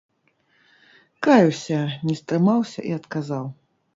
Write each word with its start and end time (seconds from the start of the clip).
Каюся, 1.27 1.77
не 2.09 2.15
стрымаўся 2.21 2.79
і 2.93 2.97
адказаў. 3.01 3.45